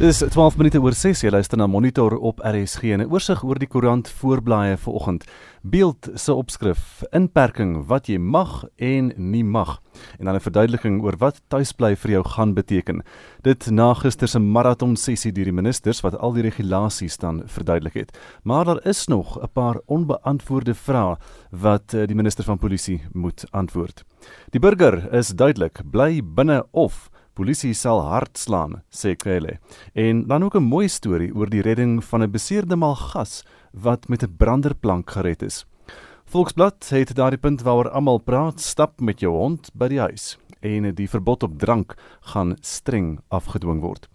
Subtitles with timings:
[0.00, 3.58] Dis 12 minute oor 6 jy luister na Monitor op RSG en 'n oorsig oor
[3.60, 5.26] die koerant voorblaaie vanoggend.
[5.62, 9.82] Beeld se opskrif: Inperking wat jy mag en nie mag.
[10.18, 13.02] En dan 'n verduideliking oor wat tuisbly vir jou gaan beteken.
[13.42, 17.94] Dit na gister se maraton sessie deur die ministers wat al die regulasies dan verduidelik
[17.94, 18.18] het.
[18.42, 21.16] Maar daar is nog 'n paar onbeantwoorde vrae
[21.50, 24.04] wat eh, die minister van polisie moet antwoord.
[24.50, 29.58] Die burger is duidelik bly binne of Polisie sal hard slaan, sê Kele.
[29.94, 34.22] En dan ook 'n mooi storie oor die redding van 'n beseerde malgas wat met
[34.22, 35.66] 'n branderplank gered is.
[36.24, 40.94] Volksblad het daardie punt waaroor almal praat, stap met jou hond by die huis en
[40.94, 44.08] die verbod op drank gaan streng afgedwing word.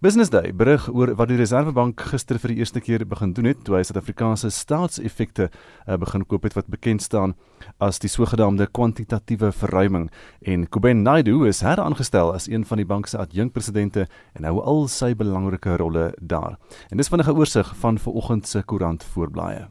[0.00, 3.64] Business Day berig oor wat die Reservebank gister vir die eerste keer begin doen het
[3.66, 7.34] toe hy Suid-Afrikaanse staatseffekte uh, begin koop het wat bekend staan
[7.82, 10.06] as die sogenaamde kwantitatiewe verruiming
[10.46, 14.06] en Kuben Naidu is heraangestel as een van die bank se adjunkpresidente
[14.38, 16.54] en hou al sy belangrike rolle daar.
[16.92, 19.66] En dis vinnige oorsig van vanoggend se koerant voorblaaie.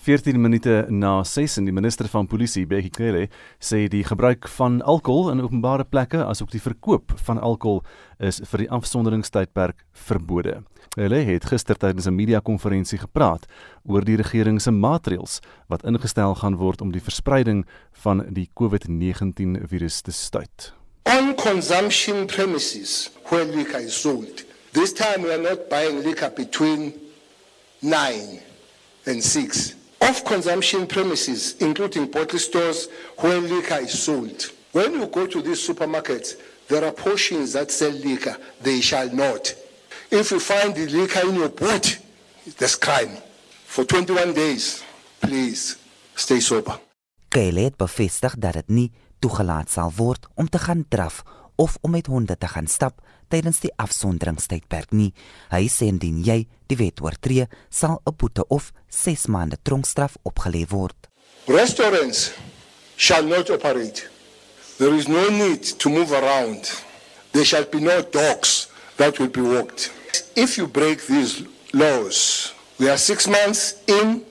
[0.00, 3.26] 14 minute na 6 en die minister van polisie Bekkie Cele
[3.60, 7.82] sê die gebruik van alkohol in openbare plekke asook die verkoop van alkohol
[8.20, 10.60] is vir die afsonderingstydperk verbode.
[10.98, 13.46] Hulle het gister tydens 'n media-konferensie gepraat
[13.86, 19.66] oor die regering se maatreëls wat ingestel gaan word om die verspreiding van die COVID-19
[19.68, 20.72] virus te stuit.
[21.04, 24.44] On consumption premises where liquor is sold.
[24.72, 26.92] This time we are not buying liquor between
[27.80, 28.40] 9
[29.06, 29.74] and 6.
[29.98, 34.52] Off consumption premises including bottle stores where liquor is sold.
[34.72, 36.36] When you go to these supermarkets
[36.70, 39.54] There are portions that sell liquor, they shall not.
[40.08, 41.98] If you find the liquor in your boot,
[42.58, 43.16] that's crime.
[43.66, 44.84] For 21 days,
[45.20, 45.76] please
[46.14, 46.78] stay sober.
[47.28, 51.24] Kyle het bevestig dat dit nie toegelaat sal word om te gaan draf
[51.58, 55.10] of om met honde te gaan stap tydens die afsonderingstydperk nie.
[55.50, 60.62] Hy sê indien jy die wet oortree, sal 'n boete of 6 maande tronkstraf opgelê
[60.70, 61.10] word.
[61.46, 62.30] Restaurants
[62.96, 64.09] shall not operate
[64.80, 66.72] There is no need to move around.
[67.32, 69.92] There shall be no dogs that will be walked.
[70.34, 74.24] If you break these laws, we are six months in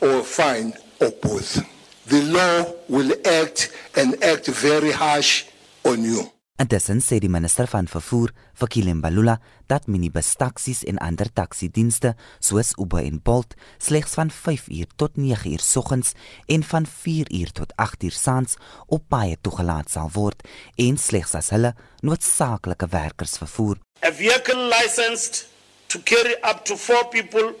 [0.00, 1.66] or fined or both.
[2.06, 5.46] The law will act and act very harsh
[5.84, 6.30] on you.
[6.58, 9.36] Intussen sê die minister van vervoer, Vakile Mbalula,
[9.70, 15.62] dat minibus taksies en ander taksiedienste soos Uber en Bolt slegs van 5uur tot 9uur
[15.62, 16.16] soggens
[16.50, 18.58] en van 4uur tot 8uur saans
[18.90, 20.42] op paaie toegelaat sal word
[20.82, 23.78] en slegs as hulle noodsaaklike werkers vervoer.
[24.02, 25.46] A vehicle licensed
[25.86, 27.54] to carry up to 4 people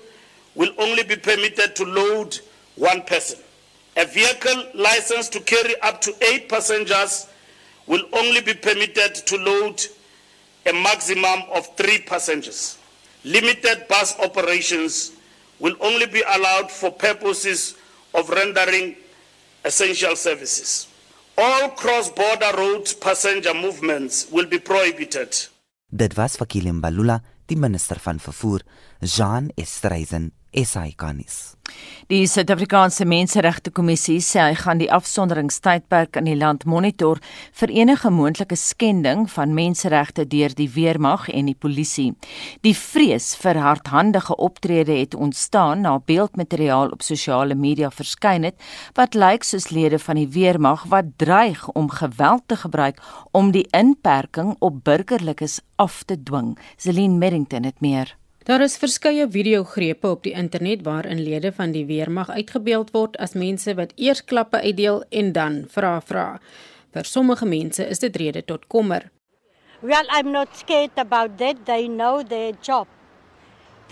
[0.58, 2.42] will only be permitted to load
[2.74, 3.38] one person.
[3.94, 7.28] A vehicle licensed to carry up to 8 passengers
[7.88, 9.80] will only be permitted to load
[10.66, 12.76] a maximum of three passengers.
[13.24, 15.12] Limited bus operations
[15.58, 17.74] will only be allowed for purposes
[18.14, 18.94] of rendering
[19.64, 20.86] essential services.
[21.36, 25.48] All cross-border road passenger movements will be prohibited.
[25.90, 26.72] Dit was Vakile
[27.48, 28.60] die minister van vervoer,
[29.00, 31.54] Jean Estreisen, SAICanis.
[32.08, 37.20] Die Suid-Afrikaanse Menseregte Kommissie sê hy gaan die afsonderingstydperk in die land monitor
[37.60, 42.08] vir enige moontlike skending van menseregte deur die weermag en die polisie.
[42.66, 48.58] Die vrees vir hardhandige optrede het ontstaan na beeldmateriaal op sosiale media verskyn het
[48.98, 52.98] wat lyk soos lede van die weermag wat dreig om geweld te gebruik
[53.30, 56.56] om die inperking op burgerlikes af te dwing.
[56.76, 58.18] Celine Merrington het meer.
[58.48, 63.34] Daar is verskeie videogrepe op die internet waarin lede van die weermag uitgebeeld word as
[63.36, 66.22] mense wat eers klappe uitdeel en dan vra vra.
[66.96, 69.10] Vir sommige mense is dit rede tot kommer.
[69.82, 71.60] Well, I'm not scared about that.
[71.66, 72.88] They know their job.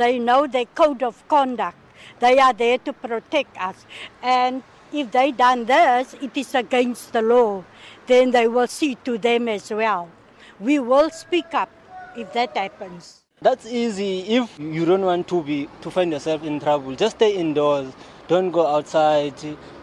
[0.00, 1.76] They know their code of conduct.
[2.24, 3.84] They are there to protect us.
[4.22, 7.62] And if they done this, it is against the law.
[8.06, 10.09] Then they will see to them as well.
[10.59, 11.68] We will speak up
[12.16, 13.25] if that happens.
[13.42, 16.97] That's easy if you don't want to be to find yourself in trouble.
[16.97, 17.92] Just stay indoors.
[18.28, 19.34] Don't go outside.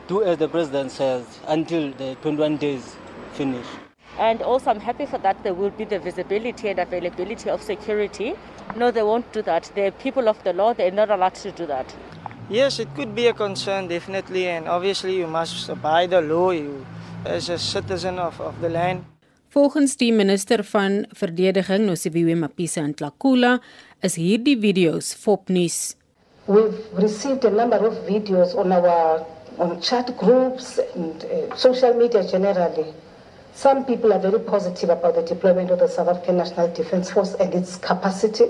[0.08, 2.96] Do as the president says until the 21 days
[3.34, 3.68] finish.
[4.18, 8.34] And also, I'm happy for that there will be the visibility and availability of security.
[8.76, 9.72] No, they won't do that.
[9.76, 10.74] They're people of the law.
[10.74, 11.96] They're not allowed to do that.
[12.50, 14.48] Yes, it could be a concern, definitely.
[14.48, 16.84] And obviously, you must abide the law you,
[17.24, 19.06] as a citizen of, of the land.
[19.54, 23.60] Volgens die minister van verdediging Nosiviwe Mapisa Ntlakula
[24.02, 25.94] is hierdie video's fopnuus.
[26.48, 29.22] We've received a number of videos on our
[29.60, 32.96] on chat groups and uh, social media generally.
[33.54, 37.36] Some people are very positive about the deployment of the South African National Defence Force
[37.36, 38.50] and its capacity.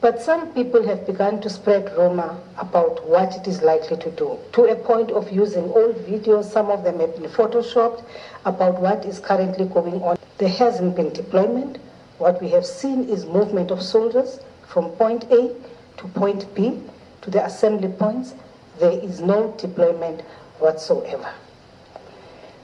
[0.00, 4.38] But some people have begun to spread rumor about what it is likely to do,
[4.52, 8.04] to a point of using old videos, some of them have been photoshopped,
[8.44, 10.16] about what is currently going on.
[10.38, 11.78] There hasn't been deployment.
[12.18, 15.52] What we have seen is movement of soldiers from point A
[15.96, 16.80] to point B
[17.22, 18.34] to the assembly points.
[18.78, 20.20] There is no deployment
[20.60, 21.32] whatsoever.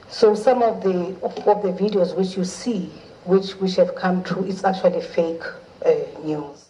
[0.09, 2.93] So some of the of, of the videos which you see,
[3.25, 5.43] which which have come true, it's actually fake
[5.85, 6.64] uh, news.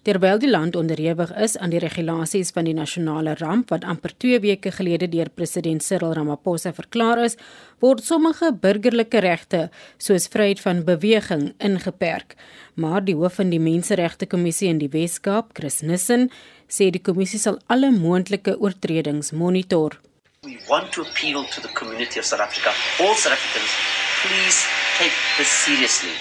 [0.00, 4.38] Terwyl die land onderhewig is aan die regulasies van die nasionale ramp wat amper 2
[4.40, 7.36] weke gelede deur president Cyril Ramaphosa verklaar is,
[7.84, 9.66] word sommige burgerlike regte,
[10.00, 12.32] soos vryheid van beweging, ingeperk.
[12.80, 16.30] Maar die hoof van die Menseregte Kommissie in die Wes-Kaap, Chris Nissen,
[16.64, 19.98] sê die kommissie sal alle moontlike oortredings monitor.
[20.48, 22.72] We want to appeal to the community of South Africa,
[23.04, 23.76] all South Africans,
[24.24, 24.64] please
[24.96, 26.16] take this seriously.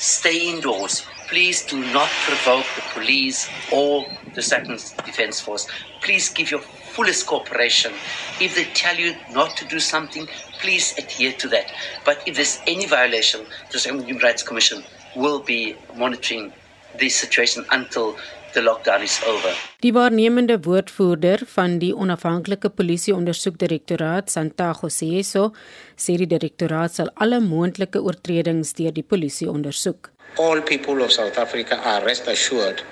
[0.00, 5.68] Stay indoors, Please do not provoke the police or the Second Defence Force.
[6.00, 6.60] Please give your
[6.94, 7.92] fullest cooperation.
[8.40, 10.26] If they tell you not to do something,
[10.58, 11.66] please adhere to that.
[12.04, 14.82] But if there's any violation, the Human Rights Commission
[15.14, 16.50] will be monitoring
[16.98, 18.16] this situation until
[18.54, 19.52] the lockdown is over.
[19.84, 25.50] Die waarnemende woordvoerder van die onafhanklike polisie ondersoekdirektoraat, Santago Seso,
[25.94, 30.10] sê die direktoraat sal alle moontlike oortredings deur die polisie ondersoek.
[30.36, 32.82] All people of South Africa are rest assured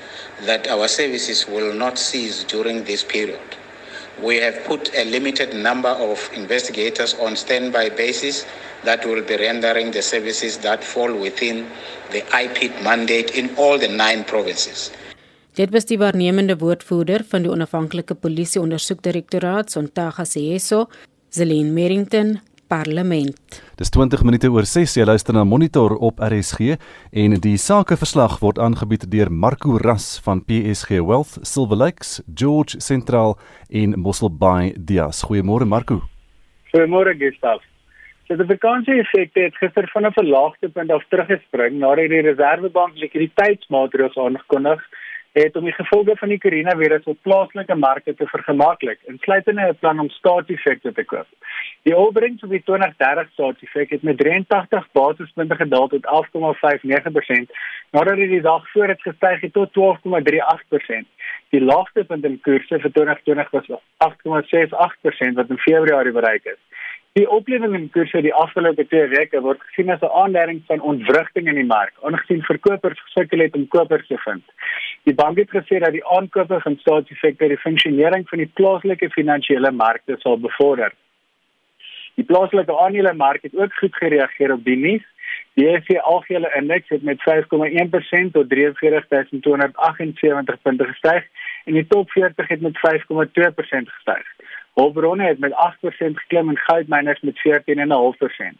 [0.46, 3.40] that our services will not cease during this period.
[4.22, 8.46] We have put a limited number of investigators on standby basis
[8.84, 11.66] that will be rendering the services that fall within
[12.12, 14.90] the IPIT mandate in all the nine provinces.
[15.56, 20.86] Dit was die waarnemende woordvoerder van die onafhanklike polisie ondersoekdirektoraat Sontaga Seeso,
[21.32, 23.62] Zelene Merrington, Parlement.
[23.76, 26.76] Dis 20 minute oor 6 jy luister na Monitor op RSG
[27.22, 33.38] en die sakeverslag word aangebied deur Marco Ras van PSG Wealth, Silver Lakes, George Central
[33.70, 35.22] en Mossel Bay Dias.
[35.28, 36.02] Goeiemôre Marco.
[36.72, 37.62] Goeiemôre Gustav.
[38.26, 44.16] So die vakansie effekte het gister vanaf 'n laagtepunt af teruggespring nadat die Reserwebank likwiditeitsmaatreëls
[44.16, 45.05] aangekondig het
[45.42, 50.00] het om die gevolge van die koronavirus op plaaslike markte te vergemaklik, insluitende 'n plan
[50.00, 51.26] om staatseffekte te koop.
[51.82, 57.50] Die opbrengs op die 2030 staatseffek het met 83 basispunte gedaal tot 11,59%,
[57.90, 61.08] nadat dit die dag voor het gestyg het tot 12,38%.
[61.48, 66.60] Die laagste punt in koerse vir 2020 was 8,68% wat in Februarie bereik is.
[67.16, 71.46] Die oplewing in koerse die afgelope 2 weke word gesien as 'n aanduiding van ontwrigting
[71.48, 74.44] in die mark, aangesien verkopers gesukkel het om kopers te vind.
[75.08, 79.72] Die bank het gesê dat die aankope van staatseffekte die funksionering van die plaaslike finansiële
[79.72, 80.92] markte sal bevorder.
[82.16, 85.04] Die plaaslike aandelemark het ook goed gereageer op die nuus.
[85.54, 91.24] Die FTSE algehele indeks het met 5,1% tot 43278 punte gestyg
[91.64, 92.82] en die top 40 het met 5,2%
[93.96, 94.26] gestyg.
[94.76, 98.58] Hulpbronne het met 8% geklim en goudmyners met 14,5%.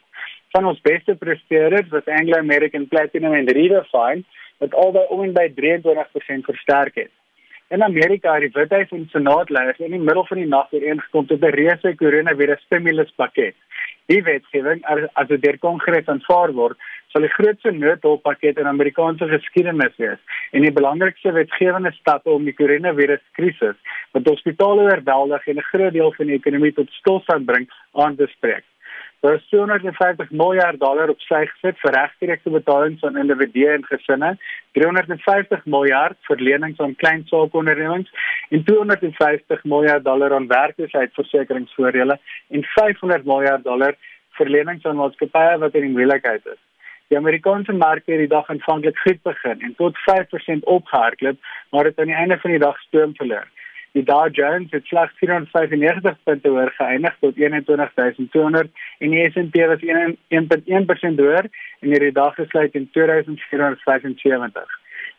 [0.49, 4.23] Van ons beste presteerders was Anglo American Platinum en Redefine
[4.57, 7.13] wat albei om en by 23% versterk het.
[7.69, 11.43] In Amerika het die Withuis en Senaatleiers in die middel van die nag ooreengekom tot
[11.43, 13.55] 'n reuse koronavirus stimuluspakket.
[14.05, 16.77] Die wetgewing as dit deur Kongres aanvaar word,
[17.11, 22.55] sal die grootste noodhulppakket in Amerikaanse geskiedenis wees en die belangrikste wetgewende stappe om die
[22.57, 23.77] koronaviruskrisis
[24.15, 28.27] wat hospitale oorweldig en 'n groot deel van die ekonomie tot stilstand bring aan te
[28.35, 28.65] spreek.
[29.19, 34.37] Daar is 250 miljard dollar op sy gesit vir regstreekse betalings aan individue en gesinne,
[34.77, 38.11] 350 miljard vir lenings aan klein saakondernemings
[38.49, 43.97] en 250 miljard dollar aan werkloosheidsversekeringsvoordele en 500 miljard dollar
[44.37, 46.66] vir lenings aan maatskappye wat in moeilikheid is.
[47.07, 51.37] Die Amerikaanse mark het die dag aanvanklik goed begin en tot 5% opgehardloop,
[51.71, 53.47] maar het aan die einde van die dag stoom verloor.
[53.91, 59.85] Die Dow Jones het slegs 495 punte hoër geëindig tot 21200 en die S&P was
[59.87, 61.47] 1.1% hoër
[61.79, 64.75] en het die dag gesluit in 2475.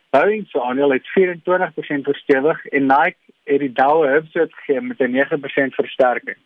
[0.09, 5.11] Boeing se aandeel het 24% verstewig en Nike het die Dow Jones gegee met 'n
[5.11, 6.37] 9% versterking.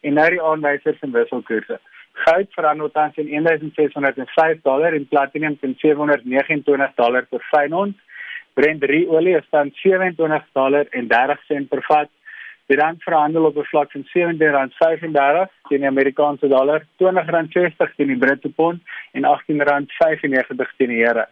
[0.00, 1.80] En nou die aanwysers en wisselkoerse.
[2.24, 7.96] Goud verander tans in 1605 dollar en platinum teen 729 dollar per fyn ons.
[8.56, 12.10] Brent olie is tans 27 dollar en 30 sent per vat.
[12.66, 18.18] Die rand verhandel op 'n vlak van 17.35 teen die Amerikaanse dollar, R20.60 teen die
[18.18, 18.80] Britse pond
[19.12, 21.24] en R18.95 teen die euro.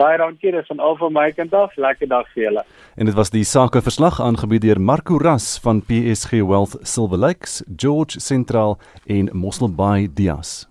[0.00, 1.76] Baie dankie, dis van al van my kant af.
[1.76, 2.64] Lekker dag vir julle.
[2.96, 8.20] En dit was die sakeverslag aangebied deur Marco Ras van PSG Wealth Silver Lakes, George
[8.20, 10.70] Central en Mossel Bay Dias.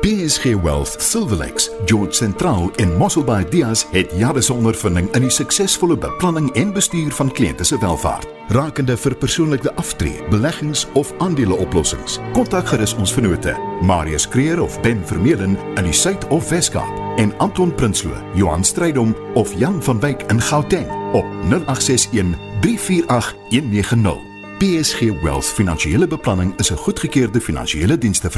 [0.00, 5.96] PSG Wealth, Silverlex, George Central en Mosselbaai Dias het jare se ondervinding in die suksesvolle
[6.00, 8.24] beplanning en bestuur van kliënte se welfaart.
[8.56, 12.16] Rakende vir persoonlike aftree, beleggings of aandeleoplossings.
[12.32, 13.52] Kontak gerus ons vennote,
[13.84, 19.16] Marius Kreer of Ben Vermeulen in die Suid of Weskaap en Anton Prinsloo, Johan Strydom
[19.34, 24.18] of Jan van Wyk in Gauteng op 0861 348 190.
[24.58, 28.30] PSG Wealth Finansiële Beplanning is 'n goedgekeurde finansiële dienste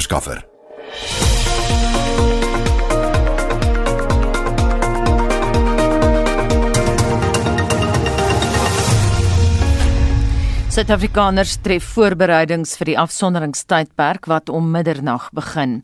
[10.73, 15.75] Suid-Afrikaners tref voorbereidings vir die afsonderingstydperk wat om middernag begin.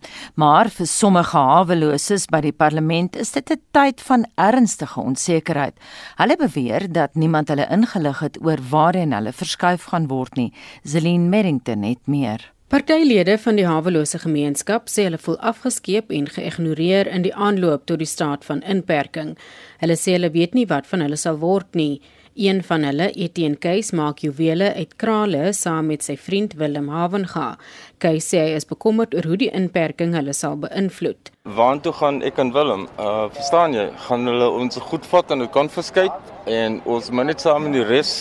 [0.40, 5.76] Maar vir sommige haweloses by die parlement is dit 'n tyd van ernstige onsekerheid.
[6.16, 10.52] Hulle beweer dat niemand hulle ingelig het oor waarheen hulle verskuif gaan word nie.
[10.84, 12.40] Zelin Merrington het meer.
[12.68, 17.98] Partylede van die hawelose gemeenskap sê hulle voel afgeskeep en geïgnoreer in die aanloop tot
[17.98, 19.38] die staat van inperking.
[19.80, 22.00] Hulle sê hulle weet nie wat van hulle sal word nie.
[22.38, 27.56] Een van hulle, Etienne Keys, maak juwele uit krale saam met sy vriend Willem Havenga.
[27.98, 31.32] Keys sê hy is bekommerd oor hoe die inperking hulle sal beïnvloed.
[31.56, 32.84] Waartoe gaan ek en Willem?
[32.94, 33.88] Uh verstaan jy?
[34.04, 36.12] Gaan hulle ons goed vat en konfiskeer
[36.60, 38.14] en ons moet net saam met die res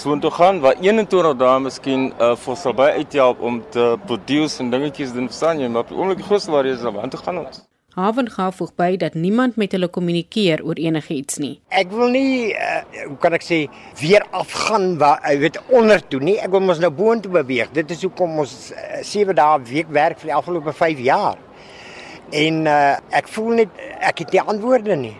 [0.00, 4.72] soontoe gaan waar 21 dae miskien uh vir sal by uithelp om te produce en
[4.72, 5.68] dingetjies doen verstaan jy?
[5.68, 7.60] Maar op die oomblik groot waar is dan waartoe gaan ons?
[7.94, 11.52] Haven gaf voeg by dat niemand met hulle kommunikeer oor enigiets nie.
[11.70, 13.58] Ek wil nie uh, hoe kan ek sê
[14.00, 16.34] weer afgaan waar jy weet onder toe nie.
[16.42, 17.70] Ek wil mos nou boontoe beweeg.
[17.76, 18.72] Dit is hoekom ons
[19.06, 21.38] 7 uh, dae week werk vir die afgelope 5 jaar.
[22.34, 25.14] En uh, ek voel net ek het nie antwoorde nie.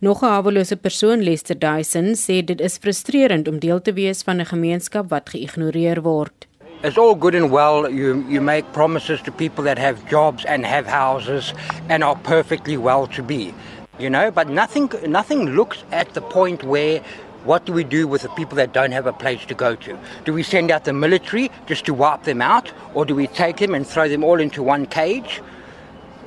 [0.00, 4.40] Nog 'n hawelose persoon, Lester Dyson, sê dit is frustrerend om deel te wees van
[4.40, 6.48] 'n gemeenskap wat geïgnoreer word.
[6.82, 7.90] It's all good and well.
[7.90, 11.54] You, you make promises to people that have jobs and have houses
[11.88, 13.54] and are perfectly well to be,
[13.98, 17.02] you know, but nothing, nothing looks at the point where
[17.44, 19.98] what do we do with the people that don't have a place to go to?
[20.24, 23.58] Do we send out the military just to wipe them out, or do we take
[23.58, 25.42] them and throw them all into one cage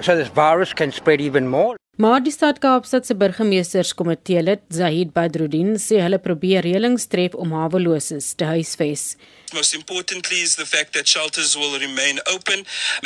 [0.01, 1.75] so this virus can spread even more?
[1.97, 7.55] Maar die stad Kaapstad se burgemeesterskomitee lid Zahid Badruddin sê hulle probeer reëlings tref om
[7.57, 9.15] haweloses te huisves.
[9.53, 12.61] Most importantly is the fact that shelters will remain open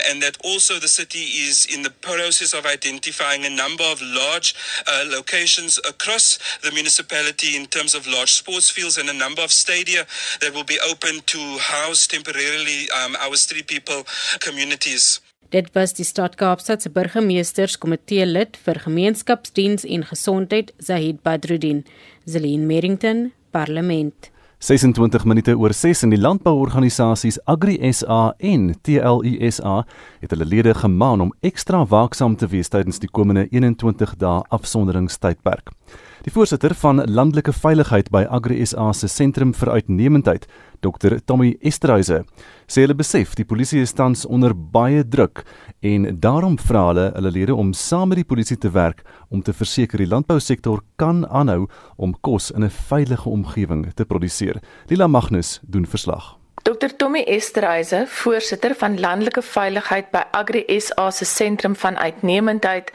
[0.09, 4.55] and that also the city is in the process of identifying a number of large
[4.87, 9.53] uh, locations across the municipality in terms of large sports fields and a number of
[9.53, 10.05] stadia
[10.41, 14.03] that will be open to house temporarily um, our street people
[14.41, 15.21] communities.
[15.51, 21.81] Dit was die stad Kaapstad se burgemeesterskomitee lid vir gemeenskapsdiens en gesondheid Zahid Badruddin,
[22.23, 24.31] Zelin Merrington, Parlement.
[24.61, 29.75] 26 minute oor 6 in die landbouorganisasies Agri SA en TLUSA
[30.21, 35.73] het hulle lede gemaan om ekstra waaksaam te wees tydens die komende 21 dae afsonderingstydperk.
[36.21, 40.45] Die voorsitter van landelike veiligheid by Agri SA se sentrum vir uitnemendheid,
[40.81, 42.23] Dr Tommy Esterhuise,
[42.65, 45.43] sê hulle besef die polisie is tans onder baie druk
[45.85, 49.53] en daarom vra hulle hulle lede om saam met die polisie te werk om te
[49.53, 54.61] verseker die landbousektor kan aanhou om kos in 'n veilige omgewing te produseer.
[54.89, 56.41] Lila Magnus doen verslag.
[56.63, 62.91] Dr Tommy Esterhuise, voorsitter van landelike veiligheid by Agri SA se sentrum van uitnemendheid,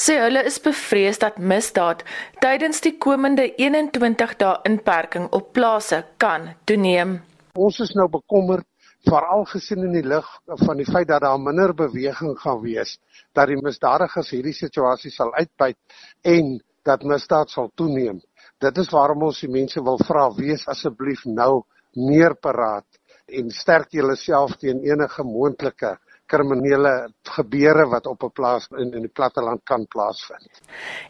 [0.00, 2.00] sê hulle is bevrees dat misdaad
[2.40, 7.20] tydens die komende 21 dae inperking op plase kan toeneem.
[7.58, 8.66] Ons is nou bekommerd
[9.08, 10.26] veral gesien in die lig
[10.66, 12.98] van die feit dat daar minder beweging gaan wees
[13.34, 15.76] dat die misdadigers hierdie situasie sal uitbuit
[16.22, 18.20] en dat misdaad sal toeneem.
[18.60, 21.62] Dit is waarom ons die mense wil vra wees asseblief nou
[21.96, 22.86] meer paraat
[23.30, 25.96] en sterk julleself teen enige moontlike
[26.30, 30.60] kriminele gebeure wat op 'n plaas in in die platteland kan plaasvind.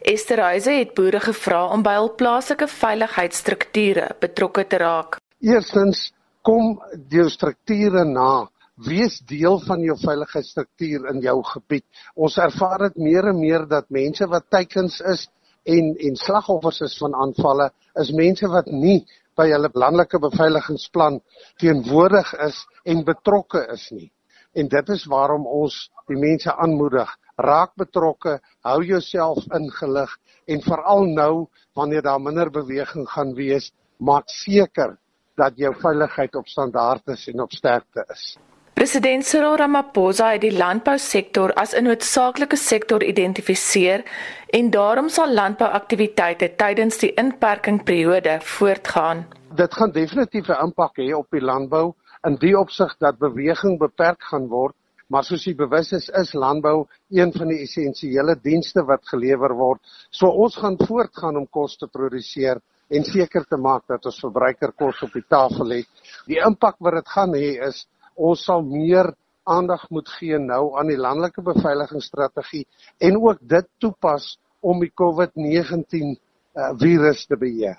[0.01, 5.17] Esther Huise het boere gevra om by hul plaaslike veiligheidsstrukture betrokke te raak.
[5.41, 6.13] Eerstens
[6.51, 6.79] kom
[7.13, 8.49] jou strukture na
[8.83, 11.85] wees deel van jou veiligheidsstruktuur in jou gebied.
[12.17, 15.27] Ons ervaar dit meer en meer dat mense wat teikens is
[15.69, 17.69] en en slagoffers is van aanvalle
[18.03, 19.05] is mense wat nie
[19.39, 21.21] by hulle landelike beveiligingsplan
[21.63, 24.09] teenwoordig is en betrokke is nie.
[24.57, 25.77] En dit is waarom ons
[26.11, 30.17] die mense aanmoedig, raak betrokke, hou jouself ingelig
[30.51, 31.35] en veral nou
[31.79, 34.97] wanneer daar minder beweging gaan wees, maak seker
[35.37, 38.37] dat jou veiligheid op standaard is en op sterkte is.
[38.75, 44.05] President Cyril Ramaphosa het die landbousektor as 'n noodsaaklike sektor identifiseer
[44.51, 49.27] en daarom sal landbouaktiwiteite tydens die inperkingperiode voortgaan.
[49.55, 54.23] Dit gaan definitief 'n impak hê op die landbou in die opsig dat beweging beperk
[54.23, 54.75] gaan word
[55.11, 59.81] maar soos jy bewus is, is landbou een van die essensiële dienste wat gelewer word.
[60.11, 64.75] So ons gaan voortgaan om kos te produseer en seker te maak dat ons verbruiker
[64.79, 66.05] kos op die tafel het.
[66.27, 69.13] Die impak wat dit gaan hê is ons sal meer
[69.51, 72.67] aandag moet gee nou aan die landelike beveiligingsstrategie
[72.99, 76.13] en ook dit toepas om die COVID-19
[76.55, 77.79] uh, virus te beheer.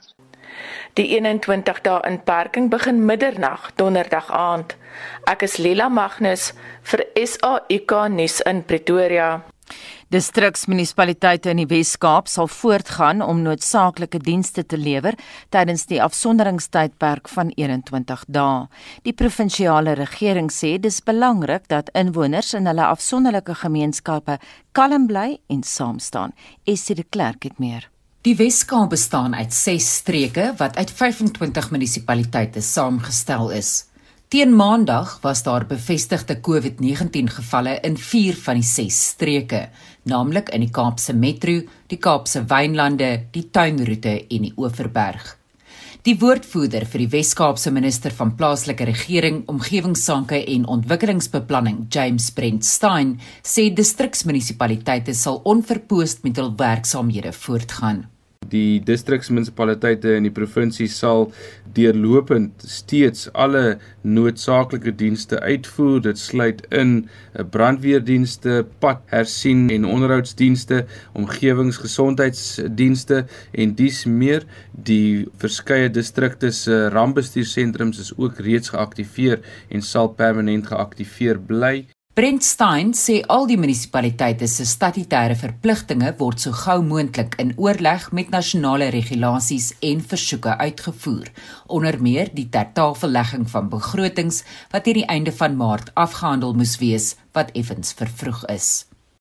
[0.97, 4.75] Die 21 dae inperking begin middernag donderdag aand.
[5.29, 6.51] Ek is Lila Magnus
[6.91, 9.31] vir SAIK nuus in Pretoria.
[10.11, 15.15] Distriksmunisipaliteite in die Wes-Kaap sal voortgaan om noodsaaklike dienste te lewer
[15.55, 18.65] tydens die afsonderingstydperk van 21 dae.
[19.07, 24.35] Die provinsiale regering sê dis belangrik dat inwoners in hulle afsonderlike gemeenskappe
[24.75, 26.35] kalm bly en saam staan.
[26.67, 27.87] Essie de Klerk het meer.
[28.27, 33.71] Die Wes-Kaap bestaan uit 6 streke wat uit 25 munisipaliteite saamgestel is.
[34.31, 39.69] Teen Maandag was daar bevestigde COVID-19 gevalle in 4 van die 6 streke,
[40.03, 45.37] naamlik in die Kaapse Metro, die Kaapse Wynlande, die Tuinroete en die Oeverberg.
[46.01, 53.19] Die woordvoerder vir die Wes-Kaapse minister van plaaslike regering, omgewingsake en ontwikkelingsbeplanning, James Brent Stein,
[53.45, 58.07] sê distriksmunisipaliteite sal onverpoost met hul werksaamhede voortgaan
[58.51, 61.29] die distriksmunisipaliteite in die provinsie sal
[61.75, 66.01] deurlopend steeds alle noodsaaklike dienste uitvoer.
[66.07, 70.85] Dit sluit in eh, brandweerdienste, padhersien en onderhoudsdienste,
[71.19, 74.45] omgewingsgesondheidsdienste en dies meer.
[74.71, 79.39] Die verskeie distrikte se rampbestuursentrums is ook reeds geaktiveer
[79.71, 81.75] en sal permanent geaktiveer bly.
[82.13, 88.09] Brent Stein sê al die munisipaliteite se statutêre verpligtinge word so gou moontlik in oorleg
[88.11, 91.31] met nasionale regulasies en versoeke uitgevoer,
[91.71, 94.43] onder meer die tertafellegging van begrotings
[94.75, 98.73] wat teen die einde van Maart afgehandel moes wees wat effens vervroeg is.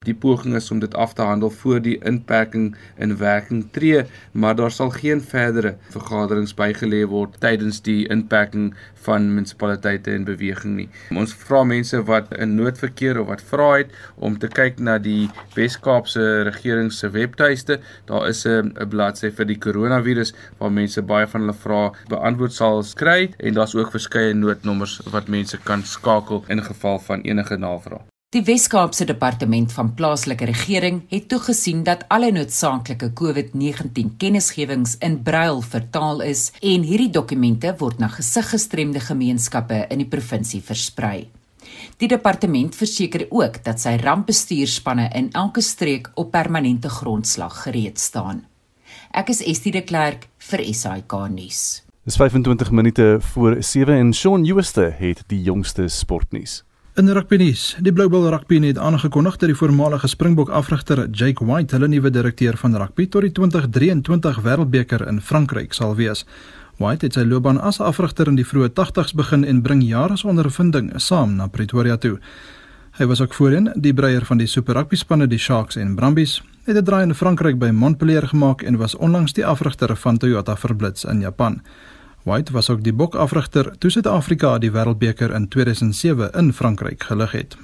[0.08, 2.70] Die poging is om dit af te handel voor die inperking
[3.04, 8.70] in werking tree, maar daar sal geen verdere vergaderings bygelê word tydens die inperking
[9.06, 10.86] van munisipaliteite in beweging nie.
[11.22, 15.28] Ons vra mense wat in noodverkeer of wat vra het om te kyk na die
[15.58, 17.76] Wes-Kaapse regering se webtuiste.
[18.08, 20.32] Daar is 'n bladsy vir die koronavirus
[20.62, 25.28] waar mense baie van hulle vrae beantwoord sal kry en daar's ook verskeie noodnommers wat
[25.28, 28.09] mense kan skakel in geval van enige navraag.
[28.30, 35.58] Die Wes-Kaapse Departement van Plaaslike Regering het toegesien dat alle noodsaaklike COVID-19 kennisgewings in brail
[35.60, 41.26] vertaal is en hierdie dokumente word na gesiggestremde gemeenskappe in die provinsie versprei.
[41.98, 48.44] Die departement verseker ook dat sy rampbestuurspanne in elke streek op permanente grondslag gereed staan.
[49.10, 51.82] Ek is Estie de Klerk vir SAK nuus.
[52.06, 56.60] Dis 25 minute voor 7 en Shaun Jooste het die jongste sportnuus.
[56.98, 61.76] In rugbynuus, die Blue Bulls rugby het aangekondig dat die voormalige Springbok afrigter Jake White
[61.76, 66.24] hulle nuwe direkteur van rugby tot die 2023 Wêreldbeker in Frankryk sal wees.
[66.82, 70.26] White het sy loopbaan as afrigter in die vroeë 80's begin en bring jare se
[70.26, 72.16] ondervinding saam na Pretoria toe.
[72.98, 76.40] Hy was ook voorheen die breier van die Super Rugby spanne die Sharks en Brumbies,
[76.66, 80.56] het 'n draai in Frankryk by Montpellier gemaak en was onlangs die afrigter van Toyota
[80.56, 81.62] vir Blitz in Japan.
[82.22, 87.56] White was ook die bokafrigter toe Suid-Afrika die Wêreldbeker in 2007 in Frankryk gelig het.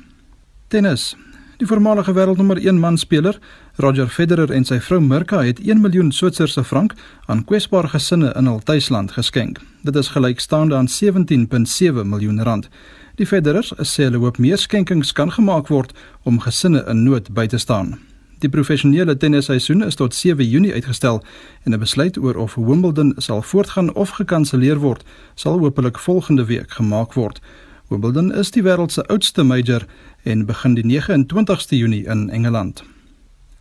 [0.68, 1.16] Tennis.
[1.56, 3.38] Die voormalige wêreldnommer 1 man speler,
[3.76, 6.92] Roger Federer en sy vrou Mirka het 1 miljoen Switserse frank
[7.26, 9.60] aan kwesbare gesinne in hul tuisland geskenk.
[9.84, 12.68] Dit is gelykstaande aan 17.7 miljoen rand.
[13.16, 15.92] Die Federers sê hulle hoop meer skenkings kan gemaak word
[16.24, 17.98] om gesinne in nood by te staan.
[18.44, 21.22] Die professionele tennisseisoen is tot 7 Junie uitgestel
[21.64, 26.70] en 'n besluit oor of Wimbledon sal voortgaan of gekanselleer word, sal hopelik volgende week
[26.70, 27.40] gemaak word.
[27.88, 29.86] Wimbledon is die wêreld se oudste major
[30.22, 32.84] en begin die 29ste Junie in Engeland.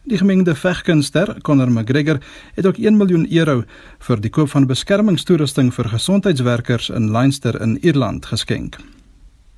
[0.03, 2.19] Die gemengde vegkunster Conor McGregor
[2.53, 3.63] het ook 1 miljoen euro
[3.99, 8.77] vir die koop van beskermingstoerusting vir gesondheidswerkers in Leinster in Ierland geskenk.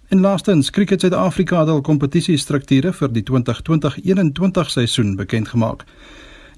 [0.08, 5.84] En laastens, Cricket Suid-Afrika het al kompetisiestrukture vir die 2020-21 seisoen bekend gemaak.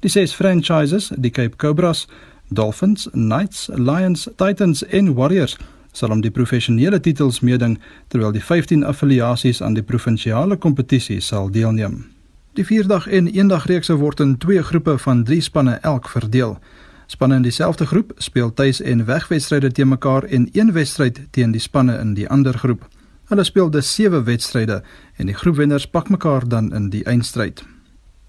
[0.06, 2.06] Die ses franchises, die Cape Cobras,
[2.48, 5.58] Dolphins, Knights, Lions, Titans en Warriors,
[5.92, 11.50] sal om die professionele titels meeding terwyl die 15 affiliasies aan die provinsiale kompetisie sal
[11.50, 12.04] deelneem.
[12.54, 16.60] Die vierdag en eendagreekse word in twee groepe van 3 spanne elk verdeel.
[17.10, 21.62] Spanne in dieselfde groep speel tuis- en wegwedstryde teen mekaar en een wedstryd teen die
[21.62, 22.86] spanne in die ander groep.
[23.30, 24.84] Hulle speel dus 7 wedstryde
[25.16, 27.62] en die groepwenners pak mekaar dan in die eindstryd.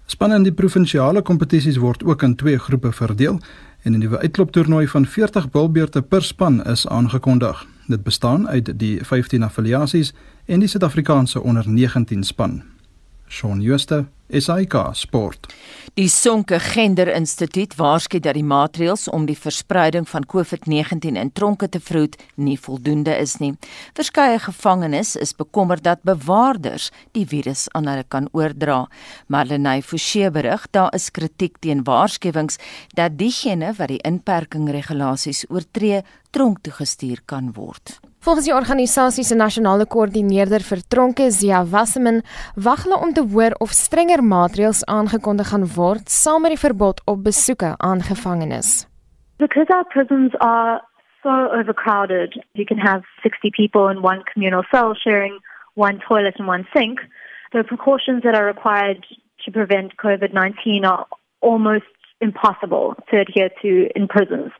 [0.05, 3.39] Spanne in die provinsiale kompetisies word ook in twee groepe verdeel
[3.81, 7.65] en 'n nuwe uitkloptoernooi van 40 bilbeerte per span is aangekondig.
[7.87, 10.13] Dit bestaan uit die 15 affiliasies
[10.45, 12.63] en die Suid-Afrikaanse onder 19 span.
[13.27, 15.47] Shaun Schuster, SAK Sport.
[15.99, 21.67] Die Sonke Gender Instituut waarsku dat die maatreëls om die verspreiding van COVID-19 in tronke
[21.69, 23.51] te vroed nie voldoende is nie.
[23.97, 28.85] Verskeie gevangenes is bekommerd dat bewaarders die virus aan hulle kan oordra.
[29.27, 32.59] Marlenae Forsie berig daar is kritiek teen waarskuwings
[32.95, 37.99] dat diegene wat die inperking regulasies oortree, tronk toe gestuur kan word.
[38.25, 42.19] Volgens die organisasie se nasionale koördineerder vir tronke, Zia Wasserman,
[42.53, 47.01] wag hulle om te hoor of strenger maatreëls aangekondig gaan word saam met die verbod
[47.09, 48.85] op besoeke aan gevangenes.
[49.41, 50.77] Because our prisons are
[51.23, 55.41] so overcrowded, you can have 60 people in one communal cell sharing
[55.73, 57.01] one toilet and one sink.
[57.57, 59.01] The precautions that are required
[59.45, 61.07] to prevent COVID-19 are
[61.41, 61.89] almost
[62.21, 64.51] impossible to adhere to in prisons.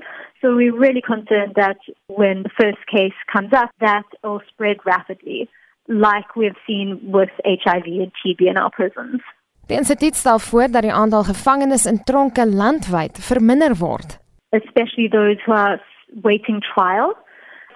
[0.42, 1.78] So we're really concerned that
[2.08, 5.48] when the first case comes up, that will spread rapidly,
[5.88, 9.22] like we've seen with HIV and TB in our prisons.
[9.68, 14.18] Die instituut stel voor dat die aantal gevangenes in tronke landwyd verminder word,
[14.50, 15.80] especially those who are
[16.24, 17.14] waiting trial.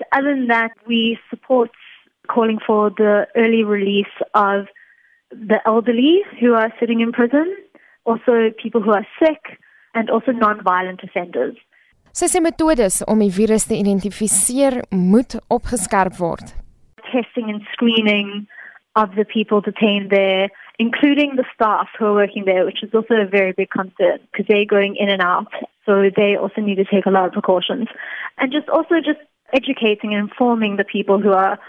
[0.10, 1.70] Other than that, we support
[2.28, 4.68] calling for the early release of
[5.30, 7.56] the elderly who are sitting in prison,
[8.04, 9.60] also people who are sick,
[9.94, 11.56] and also non-violent offenders.
[12.16, 16.54] Sy sê metodes om die virus te identifiseer moet opgeskerp word.
[17.12, 18.48] Testing and screening
[18.96, 20.48] of the people detained there,
[20.80, 24.48] including the staff who are working there, which is also a very big concern because
[24.48, 25.52] they're going in and out.
[25.84, 27.92] So they also need to take a lot of precautions.
[28.40, 29.20] And just also just
[29.52, 31.60] educating and informing the people who are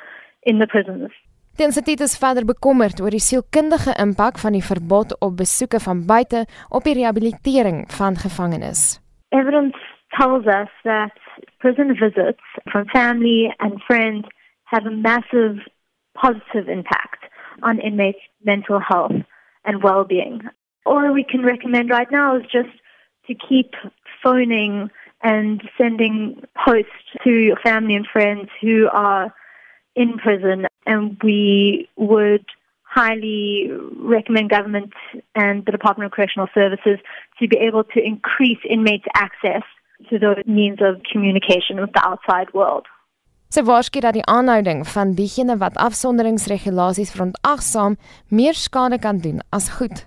[0.47, 1.11] in the prisons.
[1.59, 6.07] Die instituut is verder bekommerd oor die sielkundige impak van die verbod op besoeke van
[6.07, 9.01] buite op die rehabilitering van gevangenes.
[9.35, 11.13] Evidence tells us that
[11.61, 14.25] prison visits from family and friends
[14.65, 15.59] have a massive
[16.15, 17.25] positive impact
[17.63, 19.13] on inmates' mental health
[19.65, 20.43] and well-being.
[20.85, 22.69] All we can recommend right now is just
[23.27, 23.73] to keep
[24.23, 24.91] phoning
[25.23, 26.91] and sending posts
[27.25, 29.35] to your family and friends who are
[29.95, 32.45] in prison and we would
[32.83, 34.93] highly recommend government
[35.35, 36.99] and the Department of Correctional Services
[37.41, 39.63] to be able to increase inmates' access
[40.09, 42.87] to those means of communication with the outside world.
[43.55, 47.97] Sy waarsku dat die aanhouding van diegene wat afsonderingsregulasies verontagsaam
[48.29, 50.07] meer skade kan doen as goed.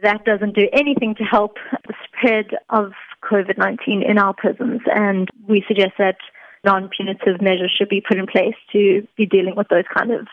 [0.00, 2.92] That doesn't do anything to help the spread of
[3.30, 6.16] COVID-19 in our prisons and we suggest that
[6.64, 10.26] non-punitive measures should be put in place to be dealing with those kind of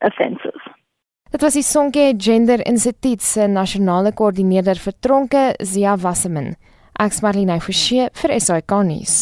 [0.00, 0.60] offences.
[1.30, 6.54] Dit was die Sonke Gender Instituut se nasionale koördineerder vir tronke, Zia Wasserman.
[6.94, 9.14] Ek's Marlene Forsie vir SAK nuus.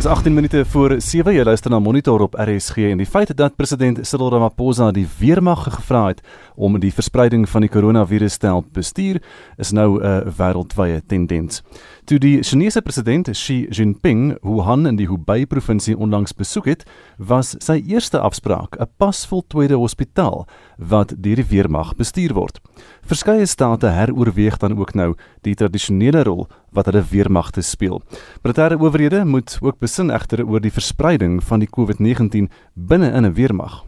[0.00, 3.54] Dis 18 minute voor 7 jy luister na Monitor op RSG en die feit dat
[3.60, 8.66] president Cyril Ramaphosa die weermag gevra het om die verspreiding van die koronavirus te help
[8.72, 9.22] bestuur
[9.58, 11.62] is nou 'n wêreldwye tendens.
[12.04, 16.84] Toe die Chinese president Xi Jinping Wuhan in die Hubei provinsie onlangs besoek het,
[17.18, 20.46] was sy eerste afspraak 'n pasvoltooide hospitaal
[20.78, 22.60] wat deur die weermag bestuur word.
[23.06, 28.02] Verskeie state heroorweeg dan ook nou die tradisionele rol wat hulle weermagte speel.
[28.42, 33.34] Militêre owerhede moet ook besin egter oor die verspreiding van die COVID-19 binne in 'n
[33.34, 33.84] weermag.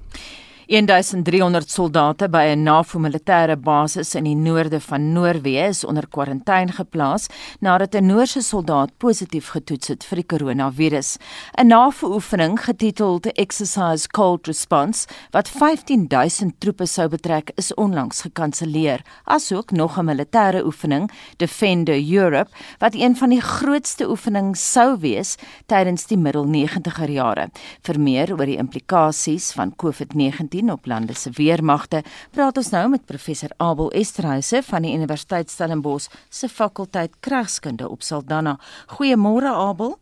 [0.66, 6.72] 1300 soldate by 'n NAVO militêre basis in die noorde van Noorwe is onder kwarantyne
[6.72, 7.27] geplaas
[7.61, 11.18] nadat 'n Noorse soldaat positief getoets het vir die koronavirus.
[11.59, 19.70] 'n NAVO-oefening getiteld Exercise Cold Response wat 15000 troepe sou betrek, is onlangs gekanselleer, asook
[19.70, 26.07] nog 'n militêre oefening, Defender Europe, wat een van die grootste oefenings sou wees tydens
[26.07, 27.50] die middel 90er jare.
[27.83, 32.88] Vir meer oor die implikasies van COVID-19 COVID-19 op lande se weermagte, praat ons nou
[32.88, 38.59] met professor Abel Esterhuise van die Universiteit Stellenbosch se fakulteit Kragskunde op Saldanha.
[38.87, 39.99] Goeiemôre Abel.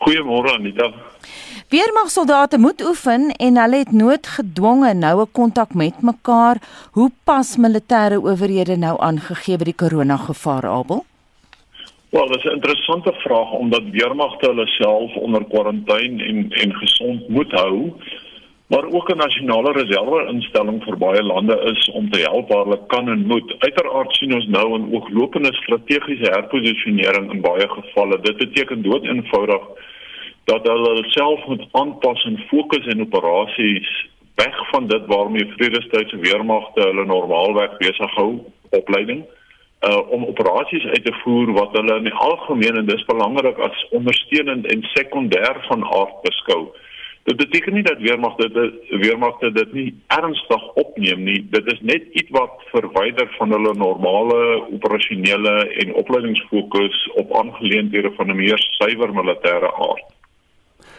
[0.00, 0.92] Goeiemôre Anita.
[1.68, 6.56] Weermagsoldate moet oefen en hulle het noodgedwonge noue kontak met mekaar.
[6.92, 11.04] Hoe pas militêre owerhede nou aangegee by die koronagevaar Abel?
[12.10, 17.28] Wel, dit is 'n interessante vraag omdat weermagte hulle self onder kwarantyne en en gesond
[17.28, 17.92] moet hou
[18.70, 22.86] maar ook 'n nasionale reserve instelling vir baie lande is om te help waar hulle
[22.86, 23.54] kan en moet.
[23.58, 28.20] Uiteraard sien ons nou 'n ooglopende strategiese herposisionering in baie gevalle.
[28.20, 29.62] Dit beteken dood eenvoudig
[30.44, 36.80] dat hulle self moet aanpas en fokus en operasies weg van dit waarmee vredestydse weermagte
[36.80, 38.32] hulle normaalweg besig hou,
[38.70, 39.24] opleiding
[39.88, 43.86] uh om operasies uit te voer wat hulle in die algemeen en dis belangrik as
[43.90, 46.68] ondersteunend en sekondêr van aard beskou.
[47.28, 51.40] Dit beteken nie dat weermagte dit weermagte dit nie ernstig opneem nie.
[51.50, 54.40] Dit is net iets wat verwyder van hulle normale
[54.72, 55.54] operasionele
[55.84, 60.08] en opleidingsfokus op aangeleenthede van 'n meer suiwer militêre aard.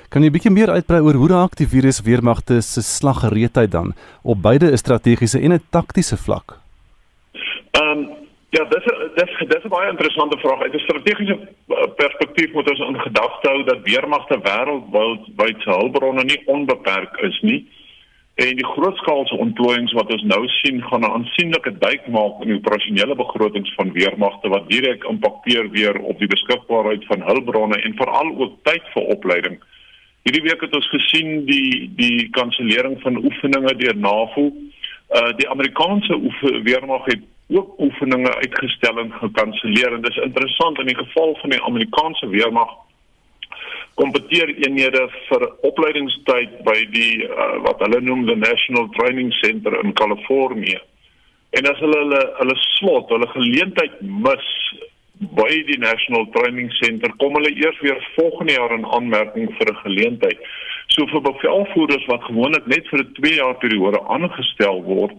[0.10, 3.94] Kan jy 'n bietjie meer uitbrei oor hoe raak die virus weermagte se slaggereedheid dan
[4.24, 6.60] op beide 'n strategiese en 'n taktiese vlak?
[7.72, 8.21] Ehm um,
[8.52, 8.84] Ja, dis
[9.16, 10.62] dis dis 'n baie interessante vraag.
[10.62, 16.24] Uit 'n strategiese eh, perspektief moet ons in gedagte hou dat weermagte wêreldwyd se hulpbronne
[16.24, 17.68] nie onbeperk is nie.
[18.36, 22.58] En die grootskaalse ontplooiings wat ons nou sien, gaan 'n aansienlike duik maak in die
[22.58, 28.36] operasionele begrotings van weermagte wat direk impakteer weer op die beskikbaarheid van hulpbronne en veral
[28.38, 29.64] ook tyd vir opleiding.
[30.24, 34.52] Hierdie week het ons gesien die die kansellering van oefeninge deur NAVO.
[35.10, 36.20] Uh die Amerikaanse
[36.64, 37.22] weermag het
[37.58, 42.72] ook oefeninge uitgestel en gekanselleer en dis interessant in die geval van die Amerikaanse weermag
[44.00, 49.94] kompeteer eenhede vir opleidingstyd by die uh, wat hulle noem the National Training Center in
[50.00, 50.80] Kalifornië.
[51.60, 54.48] En as hulle hulle hulle slot, hulle geleentheid mis
[55.38, 59.82] by die National Training Center, kom hulle eers weer volgende jaar in aanmerking vir 'n
[59.84, 60.40] geleentheid.
[60.88, 65.14] So vir bevelvoerders wat gewoonlik net vir 'n 2 jaar periode aangestel word,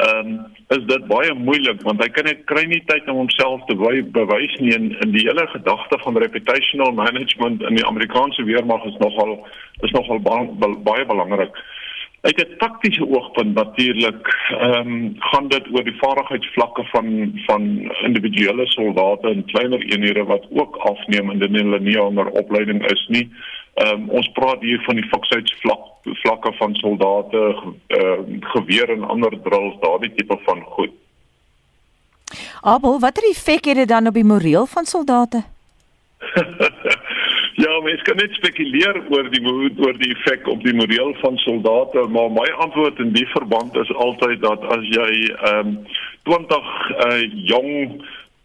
[0.00, 3.64] ehm um, is dit baie moeilik want hy kan net kry nie tyd om homself
[3.68, 3.76] te
[4.18, 8.96] bewys nie in in die hele gedagte van reputational management in die Amerikaanse weermag is
[9.02, 9.36] nogal
[9.88, 10.38] is nogal ba
[10.90, 11.60] baie belangrik.
[12.20, 17.06] Uit 'n taktiese oogpunt natuurlik ehm um, gaan dit oor die vaardigheidsvlakke van
[17.46, 17.62] van
[18.08, 23.26] individuele soldate en kleiner eenhede wat ook afneem indien hulle nie onder opleiding is nie.
[23.28, 25.86] Ehm um, ons praat hier van die fiksheidvlak
[26.22, 27.44] vlakke van soldate,
[27.86, 30.92] ehm uh, geweer en ander drills, daardie tipe van goed.
[32.60, 35.42] Abel, watter effek het dit dan op die moreel van soldate?
[37.64, 42.06] ja, mens kan net spekuleer oor die oor die effek op die moreel van soldate,
[42.08, 45.76] maar my antwoord in die verband is altyd dat as jy ehm um,
[46.28, 47.70] 20 uh, jong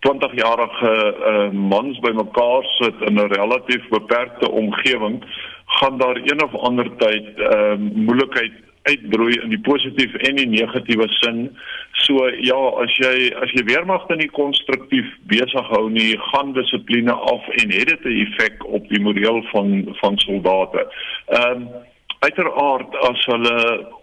[0.07, 0.93] 20-jarige
[1.31, 5.23] uh, mans bymekaar sit in 'n relatief beperkte omgewing,
[5.65, 8.53] gaan daar een of ander tyd ehm uh, moeilikheid
[8.85, 11.57] uitbroei in die positief en die negatiewe sin.
[12.05, 17.49] So ja, as jy as jy weermagte nie konstruktief besig hou nie, gaan dissipline af
[17.61, 20.87] en het dit 'n effek op die moreel van van soldate.
[21.25, 21.67] Ehm um,
[22.25, 23.57] uiteraard as hulle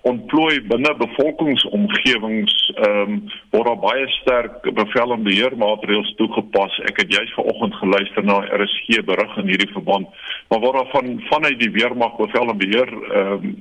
[0.09, 3.17] ontplooi binne bevolkingsomgewings ehm um,
[3.55, 6.79] word daar baie sterk bevel en beheermaatreëls toegepas.
[6.91, 10.09] Ek het juis vanoggend geluister na RSG berig in hierdie verband,
[10.49, 13.57] maar waar daar van vanuit die weermag bevel en beheer ehm um,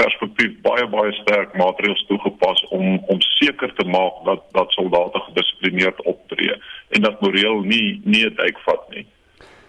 [0.00, 6.02] perspektief baie baie sterk maatreëls toegepas om om seker te maak dat dat soldate gedissiplineerd
[6.14, 6.56] optree
[6.96, 9.06] en dat moreel nie nie 'n duik vat nie.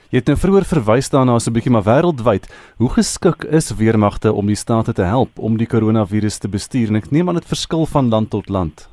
[0.09, 2.49] Jy het nou vroeër verwys daarna so 'n bietjie maar wêreldwyd,
[2.81, 6.87] hoe geskik is weermagte om die state te help om die koronavirus te bestuur?
[6.87, 8.89] En ek neem aan dit verskil van land tot land.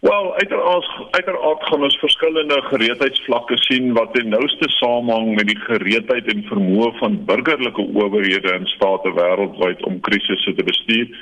[0.00, 6.30] Wel, uiteraard uiteraard gaan ons verskillende gereedheidsvlakke sien wat ten nouste samehang met die gereedheid
[6.32, 11.12] en vermoë van burgerlike owerhede in state wêreldwyd om krisisse te bestuur.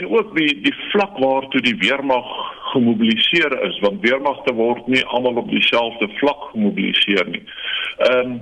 [0.00, 2.32] En ook die die vlak waartoe die weermag
[2.72, 7.44] gemobiliseer is, want weermagte word nie almal op dieselfde vlak gemobiliseer nie.
[7.98, 8.40] Ehm um,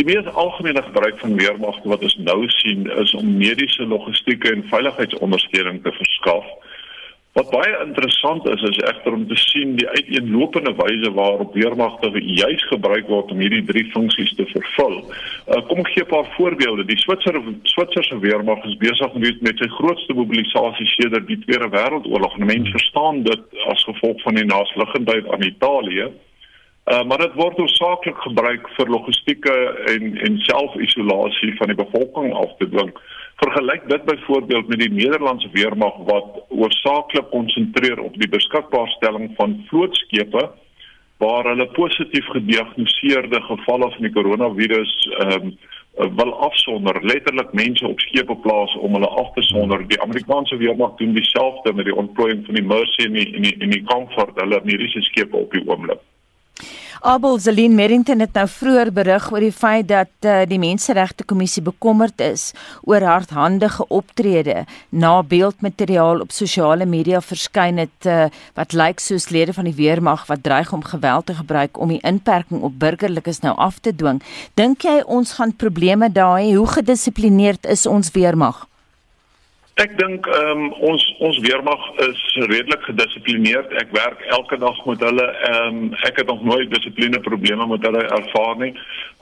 [0.00, 4.64] die mees algemene gebruik van weermagte wat ons nou sien is om mediese logistieke en
[4.70, 6.46] veiligheidsondersteuning te verskaf.
[7.40, 12.64] Wat baie interessant is is egter om te sien die uiteenlopende wyse waarop weermagte juis
[12.68, 14.98] gebruik word om hierdie drie funksies te vervul.
[15.00, 16.84] Uh, kom ek gee 'n paar voorbeelde.
[16.84, 17.38] Die Switser
[17.72, 22.36] Switserse weermag is besig met met sy grootste mobilisasie sedert die Tweede Wêreldoorlog.
[22.36, 26.10] Mense verstaan dit as gevolg van die naasliggendheid aan Italië.
[26.92, 29.56] Uh, maar dit word hoofsaaklik gebruik vir logistieke
[29.94, 32.92] en en selfisolasie van die bevolking af te dwing.
[33.40, 40.50] Vergelyk dit byvoorbeeld met die Nederlandse weermag wat hoofsaaklik konsentreer op die beskikbaarstelling van vlootskepe
[41.16, 45.58] waar hulle positief gediagnoseerde gevalle van die koronavirus ehm um,
[46.16, 49.88] wil afsonder letterlik mense op skepe plaas om hulle af te sonder.
[49.88, 53.68] Die Amerikaanse weermag doen dieselfde met die ontplooiing van die Mercy en die en die,
[53.68, 56.00] die Comfort hulle mediese skepe op die oomblik
[57.00, 61.62] Abel Zelin Merrington het nou vroeër berig oor die feit dat uh, die Menseregte Kommissie
[61.64, 62.50] bekommerd is
[62.84, 69.56] oor hardhandige optrede na beeldmateriaal op sosiale media verskyn het uh, wat lyk soos lede
[69.56, 73.56] van die weermag wat dreig om geweld te gebruik om die inperking op burgerlikes nou
[73.56, 74.20] af te dwing.
[74.60, 76.56] Dink jy ons gaan probleme daai?
[76.56, 78.69] Hoe gedissiplineerd is ons weermag?
[79.80, 82.18] Ek dink ehm um, ons ons weermag is
[82.50, 83.70] redelik gedissiplineerd.
[83.80, 85.24] Ek werk elke dag met hulle.
[85.48, 88.74] Ehm um, ek het nog nooit dissipline probleme met hulle ervaar nie.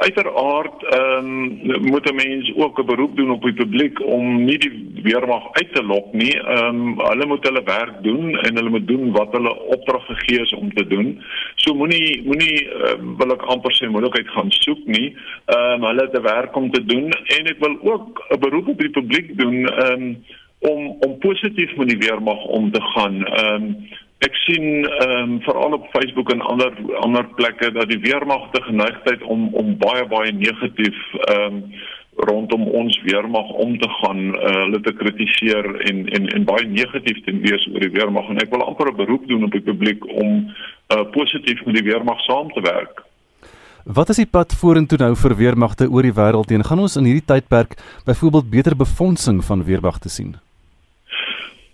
[0.03, 4.59] Uiteraard ehm um, moet 'n mens ook 'n beroep doen op die publiek om nie
[4.59, 6.35] die weermag uit te lok nie.
[6.35, 10.41] Ehm um, hulle moet hulle werk doen en hulle moet doen wat hulle opdrag gegee
[10.41, 11.23] is om te doen.
[11.55, 15.15] So moenie moenie uh, wil ek amper sê moontlikheid gaan soek nie.
[15.47, 18.69] Ehm um, hulle het 'n werk om te doen en ek wil ook 'n beroep
[18.69, 19.69] op die publiek doen.
[19.69, 20.13] Ehm um,
[20.59, 23.25] om om positief met die weermag om te gaan.
[23.25, 28.01] Ehm um, ek sien ehm um, veral op Facebook en ander ander plekke dat die
[28.03, 31.63] weermag te geneigtheid om om baie baie negatief ehm um,
[32.19, 37.21] rondom ons weermag om te gaan, uh, hulle te kritiseer en en en baie negatief
[37.25, 40.07] te wees oor die weermag en ek wil amper 'n beroep doen op die publiek
[40.07, 43.05] om uh, positief met die weermag saam te werk.
[43.85, 47.05] Wat is die pad vorentoe nou vir weermagte oor die wêreld en gaan ons in
[47.05, 50.37] hierdie tydperk byvoorbeeld beter befondsing van weermagte sien?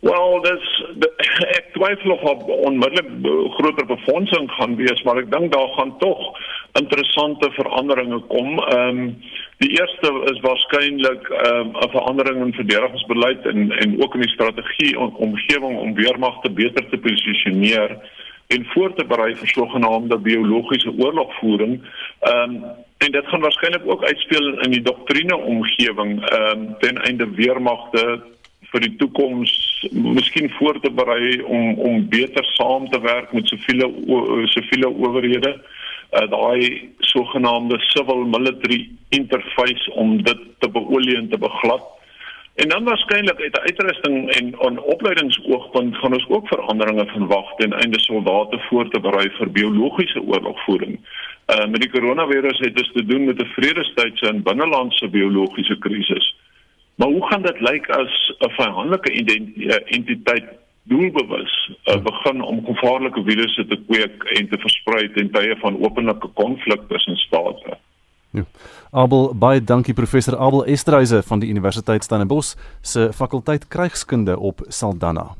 [0.05, 0.65] Wel, dis
[1.59, 3.09] ek twyfel of op onmiddellik
[3.57, 6.27] groter befondsing gaan wees, maar ek dink daar gaan tog
[6.77, 8.59] interessante veranderinge kom.
[8.59, 9.07] Ehm um,
[9.63, 14.35] die eerste is waarskynlik ehm um, 'n verandering in verdedigingsbeleid en en ook in die
[14.35, 17.97] strategie om omgewing om weermagte beter te posisioneer
[18.47, 21.81] en voor te berei vir sogenaamde biologiese oorlogvoering.
[22.21, 22.65] Ehm um,
[22.99, 28.21] en dit gaan waarskynlik ook uitspeel in die doktrine omgewing ehm um, ten einde weermagte
[28.75, 29.53] vir die toekoms
[29.93, 33.93] miskien voor te berei om om beter saam te werk met soveel
[34.57, 41.83] soveel owerhede uh, daai sogenaamde civil military interface om dit te beolie en te beglad.
[42.55, 47.73] En dan waarskynlik uit 'n uitrusting en 'n opleidingsoogpunt gaan ons ook veranderinge verwag ten
[47.73, 50.99] einde soldate voor te berei vir biologiese oorlogvoering.
[50.99, 56.35] Uh, met die koronavirus het dit te doen met 'n vredestydse en binnelandse biologiese krisis
[56.95, 60.45] Maar hoe gaan dit lyk as 'n vyhandelike eh, entiteit
[60.83, 66.29] doelbewus uh, begin om gevaarlike virusse te kweek en te versprei in tye van openlike
[66.35, 67.79] konflik tussen state?
[68.31, 68.45] Ja.
[68.91, 75.35] Abel baie dankie professor Abel Esterhuise van die Universiteit Stellenbosch se fakulteit krygskunde op Saldanha.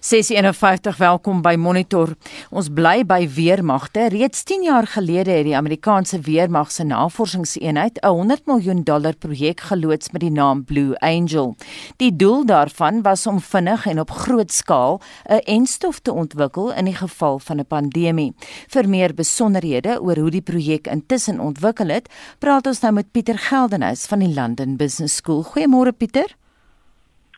[0.00, 2.10] 651 welkom by Monitor.
[2.50, 4.08] Ons bly by weermagte.
[4.12, 9.60] Reeds 10 jaar gelede het die Amerikaanse weermag se navorsingseenheid 'n 100 miljoen dollar projek
[9.60, 11.56] geloods met die naam Blue Angel.
[11.96, 16.84] Die doel daarvan was om vinnig en op groot skaal 'n enstof te ontwikkel in
[16.84, 18.34] die geval van 'n pandemie.
[18.68, 23.38] Vir meer besonderhede oor hoe die projek intussen ontwikkel het, praat ons nou met Pieter
[23.38, 25.42] Geldenhuys van die London Business School.
[25.42, 26.36] Goeiemôre Pieter.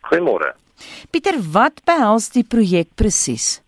[0.01, 0.66] Goeiemôre.
[1.11, 3.61] Pieter, wat behels die projek presies?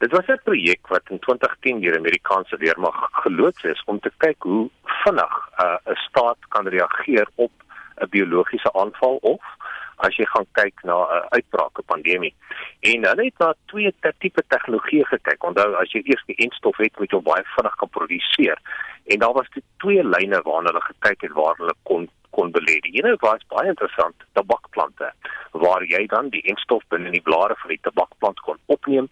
[0.00, 4.10] Dit was 'n projek wat in 2010 deur die Amerikaanse weermag geloods is om te
[4.16, 4.70] kyk hoe
[5.04, 7.52] vinnig uh, 'n uh, staat kan reageer op
[8.00, 9.42] 'n biologiese aanval of
[9.96, 12.34] as jy gaan kyk na 'n uh, uitbraak, 'n pandemie.
[12.80, 15.44] En hulle het na twee tipe tegnologieë gekyk.
[15.44, 18.58] Onthou, as jy eers die enstof het, moet jy baie vinnig kan produseer.
[19.04, 22.78] En daar was twee lyne waarna hulle gekyk het waar hulle kon kon belê.
[22.84, 25.10] Die ene was baie interessant, tabakplante,
[25.52, 29.08] waar jy dan die enstof binne in die blare van die tabakplant kon opneem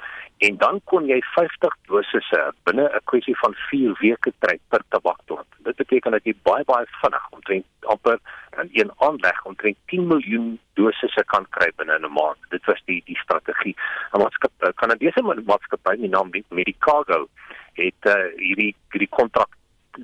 [0.47, 5.49] en dan kon jy 50 dosisse binne 'n kwessie van 4 weke kry per tabakplant.
[5.67, 8.19] Dit beteken dat jy baie baie vinnig omtrent amper
[8.63, 12.39] in een aanleg omtrent 10 miljoen dosisse kan kry binne 'n maand.
[12.51, 13.75] Dit was die die strategie.
[14.13, 17.29] 'n Maatskappy Kanadese maatskappy met die naam Medicago
[17.73, 19.49] het uh, hierdie hierdie kontrak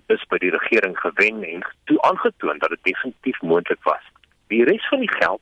[0.06, 4.04] is by die regering gewen en toe aangetoon dat dit definitief moontlik was.
[4.52, 5.40] Die res van die geld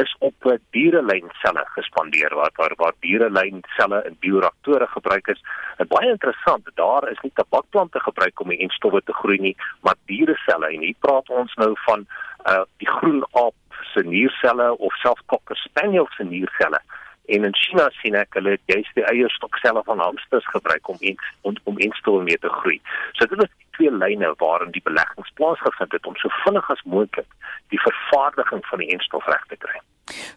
[0.00, 5.42] is op uh, dierelynselle gespandeer waar waar, waar dierelynselle in bioreaktore gebruik is.
[5.76, 9.98] En baie interessant, daar is nie tabakplante gebruik om die enstowwe te groei nie, maar
[10.04, 12.06] diereselle en hier praat ons nou van
[12.48, 16.80] uh die groen aap se nierselle of selfs cocker spaniel se nierselle
[17.26, 21.56] en in China sien ek hulle juist die eierstokselle van hamsters gebruik om en, om
[21.70, 22.80] om enstowwe mee te groei.
[23.18, 27.28] So dit is twee lyne waarin die beleggings plaasgevind het om so vinnig as moontlik
[27.74, 29.78] die vervaardiging van die enstof reg te kry.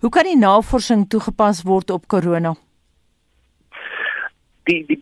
[0.01, 2.53] Hoe kan die navorsing toegepas word op corona?
[4.69, 5.01] Die die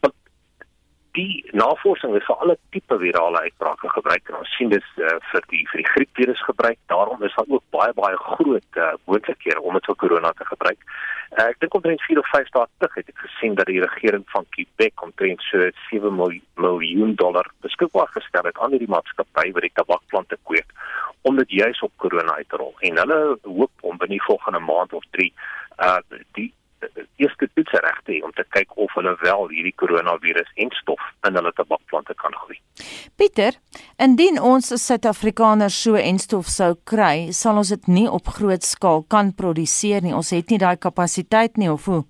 [1.14, 5.44] die navorsing is vir alle tipe virale uitbrake gebruik en ons sien dis uh, vir
[5.52, 6.80] die vir die griepvirus gebruik.
[6.92, 10.82] Daarom is daar ook baie baie groot uh, moontlikhede om dit vir corona te gebruik.
[11.38, 14.26] Uh, ek dink omtrent 4 of 5 dae terug het ek gesien dat die regering
[14.34, 16.18] van Quebec omtrent so 7
[16.66, 20.74] miljoen dollar beskikbaar gestel het aan hierdie maatskappy wat die tabakplante kweek
[21.30, 22.74] om dit juis op corona uit te rol.
[22.82, 25.30] En hulle hoop om binne die volgende maand of 3
[25.78, 26.02] uh
[26.34, 26.50] die
[27.22, 31.52] eerste toetse regte om te kyk of hulle wel hierdie koronavirus en stof in hulle
[31.58, 32.60] tabakplante kan groei.
[33.18, 33.58] Pieter,
[34.02, 39.04] indien ons as Suid-Afrikaners so enstof sou kry, sal ons dit nie op groot skaal
[39.10, 40.16] kan produseer nie.
[40.16, 42.04] Ons het nie daai kapasiteit nie of hoe?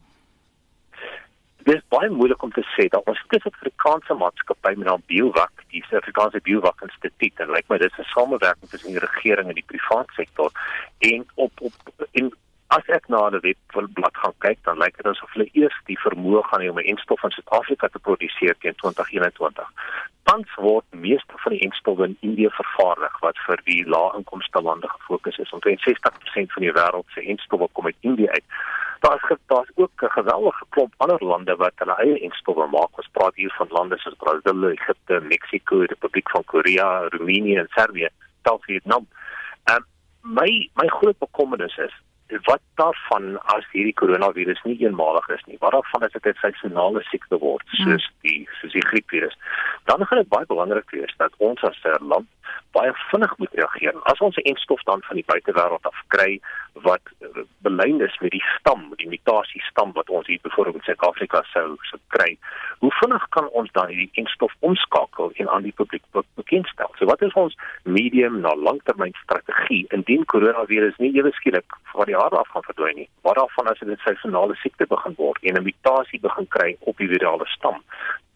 [1.64, 5.04] Dit is baie moeilik om te sê dat ons kies vir Afrikaanse maatskappy met 'n
[5.08, 9.56] biowak, die Suid-Afrikaanse Biowak Instituut en lyk my dis 'n samewerking tussen die regering en
[9.56, 10.52] die private sektor
[11.00, 11.74] en op op
[12.12, 12.34] in
[12.74, 13.42] as ek na die
[13.76, 16.90] webblad gaan kyk, dan lyk dit asof hulle eers die vermoë gaan hê om 'n
[16.94, 19.68] enstof in Suid-Afrika te produseer teen 2021.
[20.30, 25.38] Tans word meeste van die enstowwe in Indië vervaardig wat vir die lae-inkomste lande gefokus
[25.38, 25.52] is.
[25.52, 28.48] Omtrent 60% van die wêreld se enstowwe kom uit Indië uit.
[29.06, 32.98] Daar is daar's ook 'n geweldige klomp ander lande wat hulle eie enstowwe maak.
[32.98, 37.70] Ons praat hier van lande soos Brazil, Egipte, Mexiko, die Republiek van Korea, Roemenië en
[37.70, 38.10] Servië,
[38.44, 39.08] selfs Vietnam.
[39.64, 39.86] Ehm um,
[40.22, 41.94] my my groot bekommernis is
[42.28, 47.02] wat daarvan as hierdie koronavirus nie eenmalig is nie, wat daarvan as dit 'n seisonale
[47.04, 47.92] siekte word, hmm.
[47.92, 49.38] soos die soos die griepvirus,
[49.86, 52.28] dan gaan dit baie belangrik wees dat ons as 'n land
[52.72, 53.96] baie vinnig moet reageer.
[54.04, 56.40] As ons 'n enstof dan van die buitewêreld af kry
[56.74, 57.28] wat eh,
[57.62, 61.78] belyn is met die stam, die mutasie stam wat ons hier byvoorbeeld in Suid-Afrika sou
[61.82, 62.38] sou kry,
[62.80, 66.04] hoe vinnig kan ons dan hierdie enstof omskakel en aan die publiek
[66.36, 66.92] bekendstel?
[66.98, 72.18] So wat is ons medium na langtermyn strategie indien koronavirus nie ewe skielik van die
[72.18, 73.10] aarde af gaan verdwyn nie?
[73.22, 76.98] Wat daarvan as dit 'n seisonale siekte begin word en 'n mutasie begin kry op
[76.98, 77.84] die virale stam?